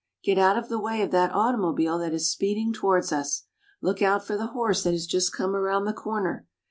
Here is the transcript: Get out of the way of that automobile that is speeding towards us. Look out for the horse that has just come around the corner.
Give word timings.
Get 0.23 0.39
out 0.39 0.57
of 0.57 0.67
the 0.67 0.79
way 0.79 1.03
of 1.03 1.11
that 1.11 1.31
automobile 1.31 1.99
that 1.99 2.11
is 2.11 2.27
speeding 2.31 2.73
towards 2.73 3.11
us. 3.11 3.43
Look 3.83 4.01
out 4.01 4.25
for 4.25 4.35
the 4.35 4.47
horse 4.47 4.81
that 4.81 4.93
has 4.93 5.05
just 5.05 5.31
come 5.31 5.55
around 5.55 5.85
the 5.85 5.93
corner. 5.93 6.47